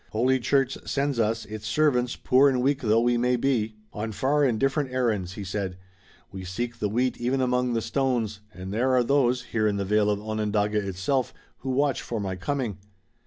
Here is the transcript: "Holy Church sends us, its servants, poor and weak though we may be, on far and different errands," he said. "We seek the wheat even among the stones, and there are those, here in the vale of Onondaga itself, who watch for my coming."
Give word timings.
"Holy 0.13 0.39
Church 0.39 0.75
sends 0.83 1.19
us, 1.19 1.45
its 1.45 1.67
servants, 1.67 2.15
poor 2.15 2.49
and 2.49 2.63
weak 2.63 2.81
though 2.81 2.99
we 3.01 3.19
may 3.19 3.35
be, 3.35 3.75
on 3.93 4.11
far 4.11 4.43
and 4.43 4.59
different 4.59 4.91
errands," 4.91 5.33
he 5.33 5.43
said. 5.43 5.77
"We 6.31 6.43
seek 6.43 6.79
the 6.79 6.89
wheat 6.89 7.17
even 7.17 7.39
among 7.39 7.73
the 7.73 7.83
stones, 7.83 8.39
and 8.51 8.73
there 8.73 8.95
are 8.95 9.03
those, 9.03 9.43
here 9.43 9.67
in 9.67 9.77
the 9.77 9.85
vale 9.85 10.09
of 10.09 10.19
Onondaga 10.19 10.79
itself, 10.79 11.35
who 11.59 11.69
watch 11.69 12.01
for 12.01 12.19
my 12.19 12.35
coming." 12.35 12.79